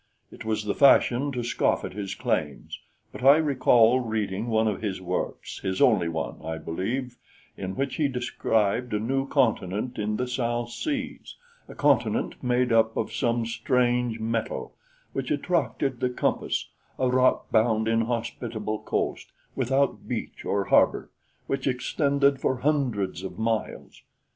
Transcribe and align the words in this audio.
It 0.31 0.43
was 0.43 0.65
the 0.65 0.73
fashion 0.73 1.31
to 1.33 1.43
scoff 1.43 1.85
at 1.85 1.93
his 1.93 2.15
claims, 2.15 2.79
but 3.11 3.21
I 3.23 3.35
recall 3.37 3.99
reading 3.99 4.47
one 4.47 4.67
of 4.67 4.81
his 4.81 4.99
works 4.99 5.59
his 5.59 5.79
only 5.79 6.09
one, 6.09 6.43
I 6.43 6.57
believe 6.57 7.17
in 7.55 7.75
which 7.75 7.97
he 7.97 8.07
described 8.07 8.95
a 8.95 8.99
new 8.99 9.27
continent 9.27 9.99
in 9.99 10.17
the 10.17 10.27
south 10.27 10.71
seas, 10.71 11.35
a 11.67 11.75
continent 11.75 12.41
made 12.43 12.71
up 12.73 12.97
of 12.97 13.13
'some 13.13 13.45
strange 13.45 14.19
metal' 14.19 14.73
which 15.13 15.29
attracted 15.29 15.99
the 15.99 16.09
compass; 16.09 16.71
a 16.97 17.07
rockbound, 17.07 17.87
inhospitable 17.87 18.79
coast, 18.79 19.31
without 19.55 20.07
beach 20.07 20.43
or 20.43 20.63
harbor, 20.65 21.11
which 21.45 21.67
extended 21.67 22.41
for 22.41 22.61
hundreds 22.61 23.21
of 23.21 23.37
miles. 23.37 24.01